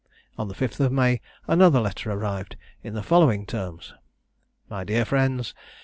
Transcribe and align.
On 0.35 0.47
the 0.47 0.55
5th 0.55 0.79
of 0.79 0.91
May, 0.91 1.21
another 1.45 1.79
letter 1.79 2.09
arrived 2.09 2.55
in 2.81 2.95
the 2.95 3.03
following 3.03 3.45
terms: 3.45 3.93
"My 4.67 4.83
dear 4.83 5.05
Friends. 5.05 5.53